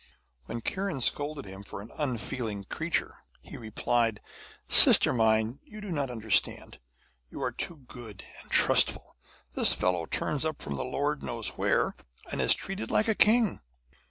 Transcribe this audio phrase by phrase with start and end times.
[0.47, 4.19] When Kiran scolded him for an unfeeling creature, he replied:
[4.67, 6.79] 'Sister mine, you do not understand.
[7.29, 9.15] You are too good and trustful.
[9.53, 11.93] This fellow turns up from the Lord knows where,
[12.31, 13.59] and is treated like a king.